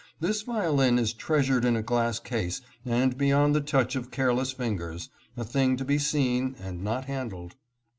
[0.19, 5.09] This violin is treasured in a glass case and beyond the touch of careless fingers,
[5.37, 7.53] a thing to be seen and not handled.